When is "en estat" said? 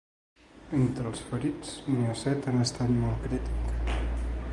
2.53-2.95